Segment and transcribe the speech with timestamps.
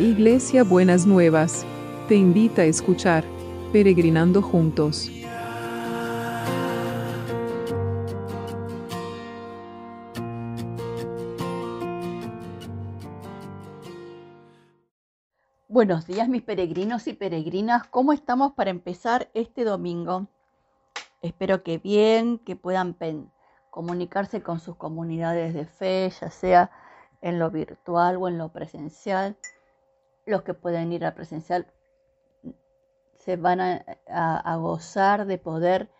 [0.00, 1.66] Iglesia Buenas Nuevas,
[2.08, 3.22] te invita a escuchar
[3.70, 5.10] Peregrinando Juntos.
[15.68, 20.28] Buenos días mis peregrinos y peregrinas, ¿cómo estamos para empezar este domingo?
[21.20, 22.96] Espero que bien, que puedan
[23.68, 26.70] comunicarse con sus comunidades de fe, ya sea
[27.20, 29.36] en lo virtual o en lo presencial.
[30.30, 31.66] Los que pueden ir a presencial
[33.18, 35.90] se van a, gozar de poder,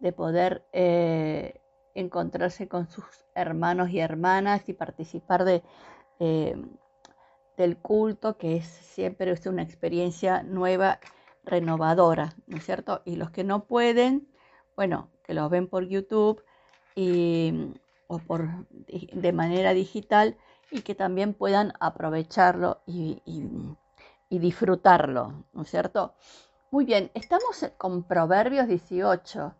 [0.00, 1.60] de poder eh,
[1.94, 3.04] encontrarse con sus
[3.36, 5.62] hermanos y hermanas y participar de,
[6.18, 6.56] eh,
[7.56, 10.98] del culto, que es siempre es una experiencia nueva,
[11.44, 13.02] renovadora, ¿no es cierto?
[13.04, 14.26] Y los que no pueden,
[14.74, 16.42] bueno, que los ven por YouTube
[16.96, 17.72] y,
[18.08, 20.36] o por, de manera digital
[20.70, 23.22] y que también puedan aprovecharlo y,
[24.30, 26.14] disfrutarlo, ¿no es cierto?
[26.70, 29.54] Muy bien, estamos con Proverbios 18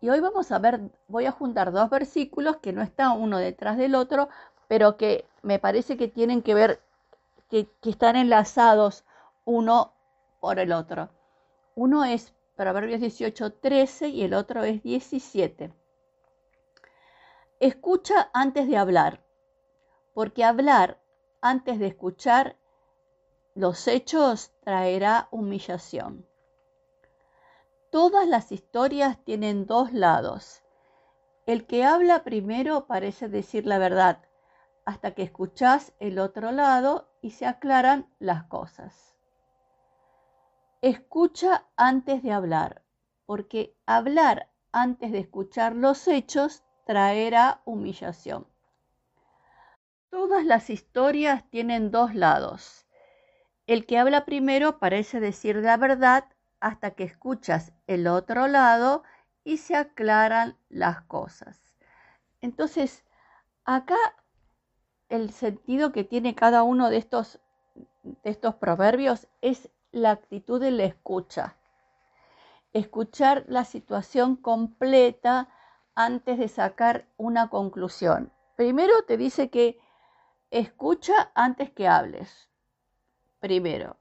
[0.00, 3.76] y hoy vamos a ver, voy a juntar dos versículos que no están uno detrás
[3.76, 4.28] del otro,
[4.66, 6.80] pero que me parece que tienen que ver
[7.50, 9.04] que, están enlazados
[9.44, 9.92] uno
[10.40, 11.10] por el otro.
[11.74, 15.72] Uno es Proverbios 18, 13 y el otro es 17.
[17.58, 19.22] Escucha antes de hablar,
[20.14, 21.00] porque hablar
[21.40, 22.56] antes de escuchar
[23.54, 26.26] los hechos traerá humillación.
[27.90, 30.62] Todas las historias tienen dos lados.
[31.46, 34.22] El que habla primero parece decir la verdad,
[34.84, 39.16] hasta que escuchás el otro lado y se aclaran las cosas.
[40.82, 42.82] Escucha antes de hablar,
[43.26, 48.49] porque hablar antes de escuchar los hechos traerá humillación.
[50.10, 52.84] Todas las historias tienen dos lados.
[53.68, 56.24] El que habla primero parece decir la verdad
[56.58, 59.04] hasta que escuchas el otro lado
[59.44, 61.60] y se aclaran las cosas.
[62.40, 63.04] Entonces,
[63.64, 63.96] acá
[65.08, 67.38] el sentido que tiene cada uno de estos,
[68.02, 71.56] de estos proverbios es la actitud de la escucha.
[72.72, 75.48] Escuchar la situación completa
[75.94, 78.32] antes de sacar una conclusión.
[78.56, 79.78] Primero te dice que
[80.50, 82.48] escucha antes que hables.
[83.40, 83.96] Primero.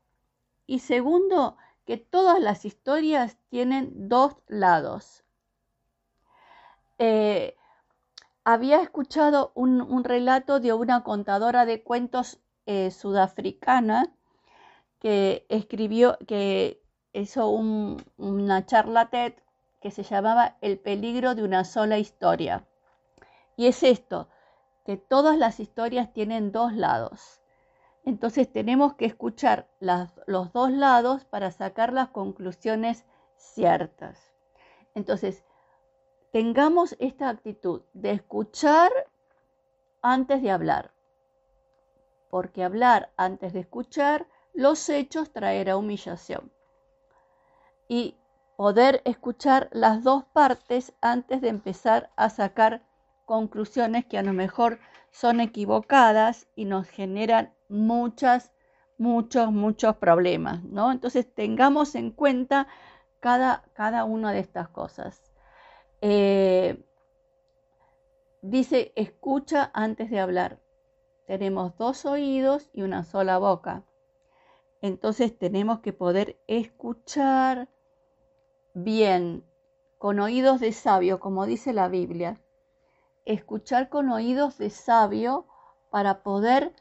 [0.65, 5.23] Y segundo, que todas las historias tienen dos lados.
[6.97, 7.55] Eh,
[8.43, 14.13] había escuchado un, relato de una contadora de cuentos eh, sudafricana
[14.99, 16.81] que escribió, que
[17.13, 19.33] hizo una charla TED
[19.81, 22.66] que se llamaba El peligro de una sola historia.
[23.55, 24.29] Y es esto,
[24.89, 27.41] que todas las historias tienen dos lados.
[28.05, 33.05] Entonces tenemos que escuchar los dos lados para sacar las conclusiones
[33.35, 34.33] ciertas.
[34.95, 35.44] Entonces,
[36.31, 38.91] tengamos esta actitud de escuchar
[40.01, 40.91] antes de hablar,
[42.31, 46.51] porque hablar antes de escuchar los hechos traerá humillación.
[47.88, 48.17] Y
[48.57, 52.88] poder escuchar las dos partes antes de empezar a sacar
[53.29, 54.79] conclusiones que a lo mejor
[55.12, 58.51] son equivocadas y nos generan muchas,
[58.97, 60.91] muchos, muchos problemas, ¿no?
[60.91, 62.66] Entonces tengamos en cuenta
[63.19, 65.22] cada, cada una de estas cosas.
[66.01, 66.84] Eh,
[68.41, 70.57] dice, escucha antes de hablar.
[71.28, 73.84] Tenemos dos oídos y una sola boca.
[74.81, 77.69] Entonces tenemos que poder escuchar
[78.73, 79.44] bien,
[80.00, 82.41] con oídos de sabio, como dice la Biblia.
[83.29, 85.45] Escuchar con oídos de sabio
[85.90, 86.73] para poder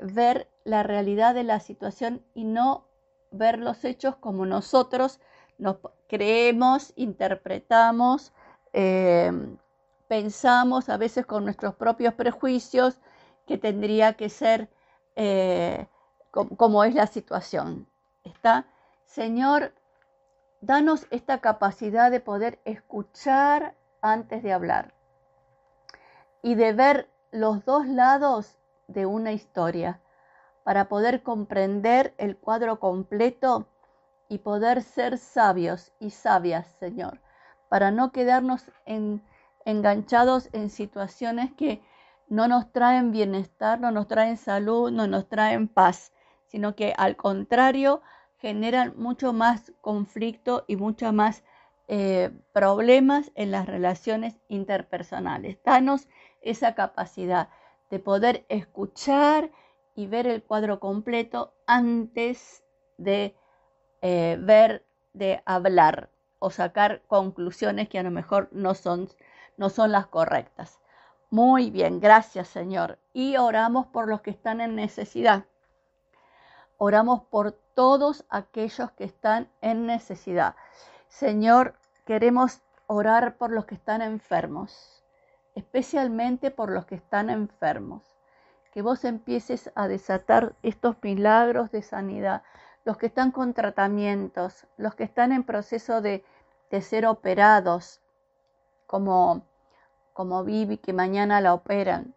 [0.00, 2.86] ver la realidad de la situación y no
[3.30, 5.20] ver los hechos como nosotros
[5.58, 5.76] nos
[6.08, 8.32] creemos, interpretamos
[8.72, 9.58] Em,
[10.08, 12.98] pensamos a veces con nuestros propios prejuicios
[13.46, 14.70] que tendría que ser
[15.16, 15.86] eh,
[16.30, 17.86] como es la situación.
[18.24, 18.66] ¿Está?
[19.04, 19.74] Señor,
[20.60, 24.94] danos esta capacidad de poder escuchar antes de hablar
[26.42, 28.58] y de ver los dos lados
[28.88, 30.00] de una historia
[30.64, 33.66] para poder comprender el cuadro completo
[34.28, 37.20] y poder ser sabios y sabias, Señor
[37.72, 38.66] para no quedarnos
[39.64, 41.80] enganchados en situaciones que
[42.28, 46.12] no nos traen bienestar, no nos traen salud, no nos traen paz,
[46.48, 48.02] sino que al contrario
[48.36, 51.44] generan mucho más conflicto y mucho más
[51.88, 55.56] eh, problemas en las relaciones interpersonales.
[55.64, 56.08] Danos
[56.42, 57.48] esa capacidad
[57.90, 59.50] de poder escuchar
[59.94, 62.64] y ver el cuadro completo antes
[62.98, 63.36] de
[64.04, 66.10] eh, ver, de hablar
[66.40, 69.08] o sacar conclusiones que a lo mejor no son,
[69.56, 70.80] no son las correctas.
[71.30, 72.98] Muy bien, gracias Señor.
[73.12, 75.44] Y oramos por los que están en necesidad.
[76.78, 80.56] Oramos por todos aquellos que están en necesidad.
[81.06, 85.01] Señor, queremos orar por los que están enfermos,
[85.54, 88.02] especialmente por los que están enfermos.
[88.72, 92.42] Que vos empieces a desatar estos milagros de sanidad,
[92.84, 96.24] los que están con tratamientos, los que están en proceso de,
[96.80, 98.00] ser operados,
[98.86, 99.44] como,
[100.14, 102.14] como Vivi, que mañana la operan,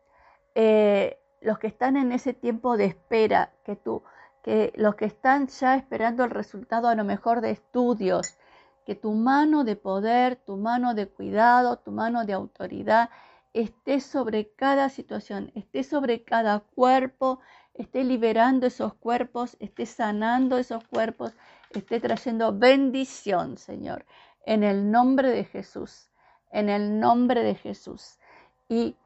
[0.56, 4.02] eh, los que están en ese tiempo de espera, que tú,
[4.42, 8.38] que los que están ya esperando el resultado a lo mejor de estudios,
[8.86, 13.10] que tu mano de poder, tu mano de cuidado, tu mano de autoridad
[13.56, 17.40] esté sobre cada situación, esté sobre cada cuerpo,
[17.74, 21.34] esté liberando esos cuerpos, esté sanando esos cuerpos,
[21.72, 24.06] esté trayendo bendición, Señor,
[24.46, 26.10] en el nombre de Jesús,
[26.52, 28.20] en el nombre de Jesús.
[28.68, 28.98] Y,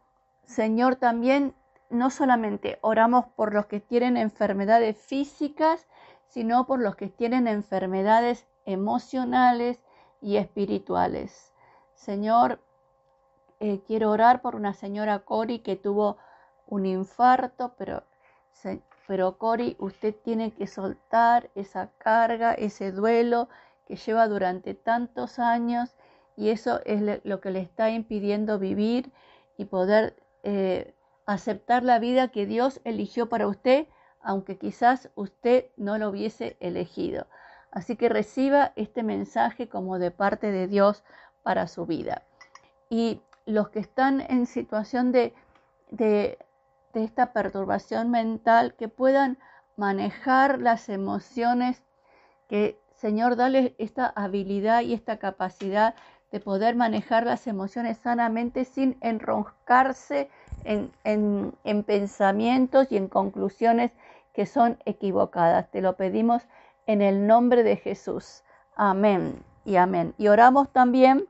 [0.45, 1.53] Señor, también
[1.91, 5.87] no solamente oramos por los que tienen enfermedades físicas,
[6.27, 9.79] sino por los que tienen enfermedades emocionales
[10.21, 11.53] y espirituales.
[11.93, 12.59] Señor,
[13.59, 16.17] eh, quiero orar por una señora Cori que tuvo
[16.67, 18.03] un infarto, pero,
[19.07, 23.49] pero Cori, usted tiene que soltar esa carga, ese duelo
[23.85, 25.95] que lleva durante tantos años
[26.37, 29.11] y eso es lo que le está impidiendo vivir
[29.57, 30.93] y poder eh,
[31.25, 33.87] aceptar la vida que Dios eligió para usted,
[34.21, 37.27] aunque quizás usted no lo hubiese elegido.
[37.71, 41.03] Así que reciba este mensaje como de parte de Dios
[41.43, 42.23] para su vida.
[42.89, 45.33] Y los que están en situación de,
[45.89, 46.37] de,
[46.93, 49.37] esta perturbación mental, que puedan
[49.75, 51.81] manejar las emociones,
[52.47, 55.95] que Señor, dale esta habilidad y esta capacidad
[56.31, 60.29] de poder manejar las emociones sanamente sin enroscarse
[60.63, 63.91] en, en, pensamientos y en conclusiones
[64.33, 65.71] que son equivocadas.
[65.71, 66.43] Te lo pedimos
[66.85, 68.43] en el nombre de Jesús.
[68.75, 70.13] Amén y amén.
[70.17, 71.25] Y oramos también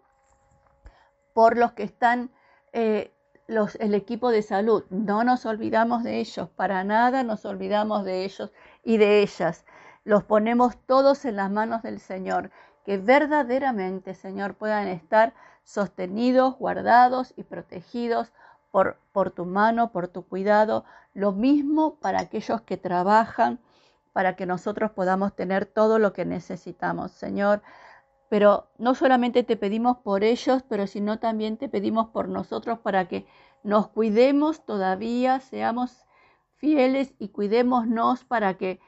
[1.39, 2.31] por los que están,
[2.73, 3.13] eh,
[3.47, 4.83] el equipo de salud.
[4.89, 8.51] No nos olvidamos de ellos, para nada nos olvidamos de ellos
[8.83, 9.63] y de ellas.
[10.03, 12.51] Los ponemos todos en las manos del Señor.
[12.83, 15.33] Que verdaderamente, Señor, puedan estar
[15.63, 18.33] sostenidos, guardados y protegidos
[18.69, 20.83] por, por tu mano, por tu cuidado.
[21.13, 23.59] Lo mismo para aquellos que trabajan
[24.11, 27.61] para que nosotros podamos tener todo lo que necesitamos, Señor.
[28.29, 33.07] Pero no solamente te pedimos por ellos, pero sino también te pedimos por nosotros para
[33.07, 33.25] que
[33.63, 36.05] nos cuidemos todavía, seamos
[36.55, 38.79] fieles y cuidémonos para que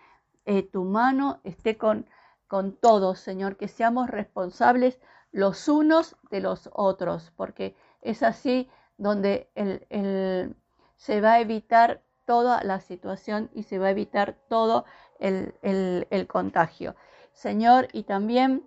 [0.45, 2.05] eh, tu mano esté con,
[2.47, 4.99] con todos, Señor, que seamos responsables
[5.31, 10.55] los unos de los otros, porque es así donde el,
[10.97, 14.85] se va a evitar toda la situación y se va a evitar todo
[15.19, 16.95] el, contagio.
[17.33, 18.63] Señor, y también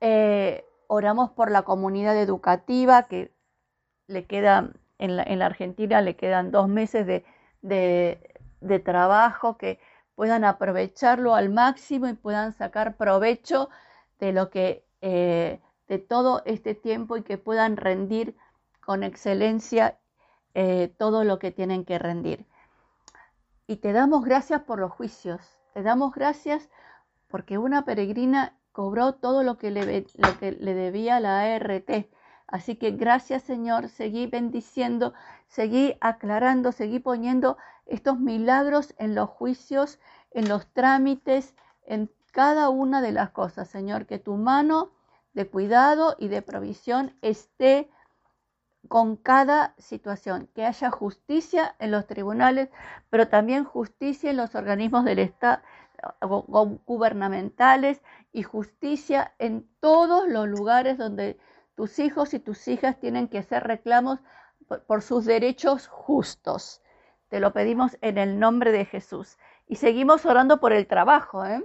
[0.00, 3.32] eh, oramos por la comunidad educativa que
[4.06, 9.78] le queda, en la, Argentina le quedan dos meses de, trabajo, que
[10.14, 13.68] puedan aprovecharlo al máximo y puedan sacar provecho
[14.18, 18.36] de lo que, eh, de todo este tiempo y que puedan rendir
[18.80, 19.98] con excelencia
[20.54, 22.46] eh, todo lo que tienen que rendir.
[23.66, 26.68] Y te damos gracias por los juicios, te damos gracias
[27.28, 29.84] porque una peregrina cobró todo lo que le,
[30.60, 31.90] debía la ART.
[32.46, 35.14] Así que gracias Señor, seguí bendiciendo,
[35.48, 37.56] seguí aclarando, seguí poniendo
[37.86, 39.98] estos milagros en los juicios,
[40.30, 41.56] en los trámites,
[41.86, 44.92] en cada una de las cosas, Señor, que tu mano
[45.32, 47.90] de cuidado y de provisión esté
[48.86, 52.68] con cada situación, que haya justicia en los tribunales,
[53.10, 55.62] pero también justicia en los organismos del Estado
[56.20, 58.02] gubernamentales
[58.32, 61.38] y justicia en todos los lugares donde
[61.74, 64.20] tus hijos y tus hijas tienen que hacer reclamos
[64.86, 66.82] por, sus derechos justos.
[67.28, 69.38] Te lo pedimos en el nombre de Jesús.
[69.66, 71.64] Y seguimos orando por el trabajo, ¿eh?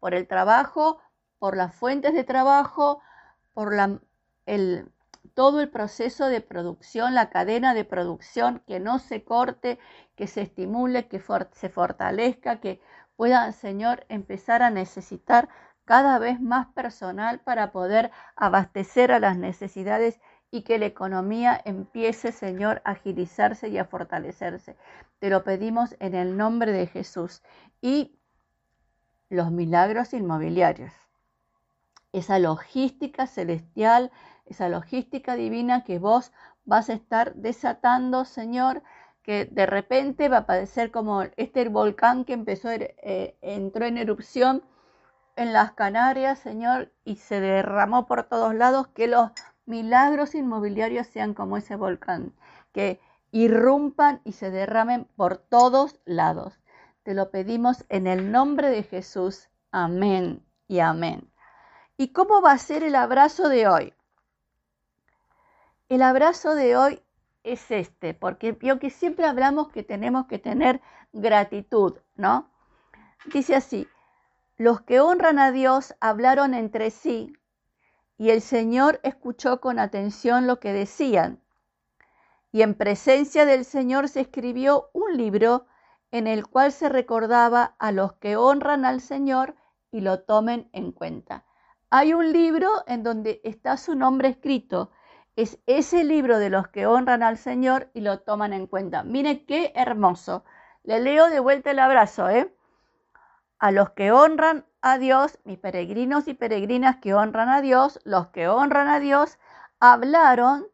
[0.00, 1.00] por el trabajo,
[1.38, 3.00] por las fuentes de trabajo,
[3.54, 4.00] por la,
[4.46, 4.90] el,
[5.34, 9.78] todo el proceso de producción, la cadena de producción, que no se corte,
[10.16, 12.80] que se estimule, que se fortalezca, que
[13.16, 15.48] pueda, Señor, empezar a necesitar
[15.84, 20.20] cada vez más personal para poder abastecer a las necesidades
[20.50, 24.76] y que la economía empiece, Señor, a agilizarse y a fortalecerse.
[25.18, 27.42] Te lo pedimos en el nombre de Jesús.
[27.80, 28.18] Y
[29.28, 30.92] los milagros inmobiliarios.
[32.12, 34.12] Esa logística celestial,
[34.44, 36.32] esa logística divina que vos
[36.64, 38.82] vas a estar desatando, Señor,
[39.26, 44.62] que de repente va a parecer como este volcán que empezó, eh, entró en erupción
[45.34, 49.32] en las Canarias, Señor, y se derramó por todos lados, que los
[49.66, 52.34] milagros inmobiliarios sean como ese volcán,
[52.72, 53.00] que
[53.32, 56.60] irrumpan y se derramen por todos lados.
[57.02, 59.48] Te lo pedimos en el nombre de Jesús.
[59.72, 61.28] Amén y amén.
[61.96, 63.94] ¿Y cómo va a ser el abrazo de hoy?
[65.88, 67.02] El abrazo de hoy
[67.46, 70.80] es este, porque yo que siempre hablamos que tenemos que tener
[71.12, 72.50] gratitud, ¿no?
[73.32, 73.88] Dice así,
[74.56, 77.32] los que honran a Dios hablaron entre sí
[78.18, 81.40] y el Señor escuchó con atención lo que decían.
[82.52, 85.66] Y en presencia del Señor se escribió un libro
[86.10, 89.54] en el cual se recordaba a los que honran al Señor
[89.90, 91.44] y lo tomen en cuenta.
[91.90, 94.90] Hay un libro en donde está su nombre escrito.
[95.36, 99.02] Es ese libro de los que honran al Señor y lo toman en cuenta.
[99.02, 100.44] Mire qué hermoso.
[100.82, 102.52] Le leo de vuelta el abrazo, ¿eh?
[103.58, 108.28] a los que honran a Dios, mis peregrinos y peregrinas que honran a Dios, los
[108.28, 109.38] que honran a Dios,
[109.80, 110.66] hablaron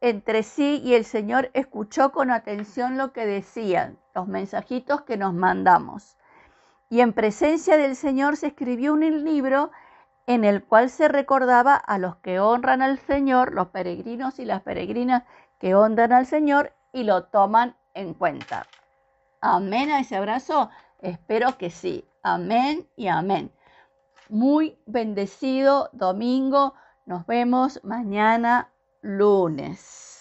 [0.00, 5.32] entre sí y el Señor escuchó con atención lo que decían, los mensajitos que nos
[5.32, 6.16] mandamos.
[6.90, 9.70] Y en presencia del Señor se escribió un libro
[10.26, 14.62] en el cual se recordaba a los que honran al Señor, los peregrinos y las
[14.62, 15.24] peregrinas
[15.58, 18.66] que honran al Señor y lo toman en cuenta.
[19.40, 20.70] Amén a ese abrazo.
[21.00, 22.08] Espero que sí.
[22.22, 23.52] Amén y amén.
[24.30, 26.74] Muy bendecido domingo.
[27.04, 30.13] Nos vemos mañana lunes.